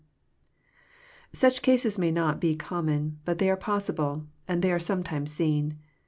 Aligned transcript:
Such 1.31 1.61
cases 1.61 1.99
may 1.99 2.09
not 2.09 2.41
be 2.41 2.55
common; 2.55 3.19
but 3.23 3.37
they 3.37 3.51
are 3.51 3.55
possible, 3.55 4.25
and 4.47 4.63
they 4.63 4.71
are 4.71 4.79
sometimes 4.79 5.29
Seen. 5.31 5.77